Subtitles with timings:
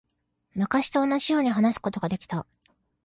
[0.55, 2.47] 昔と同じように話すことができた。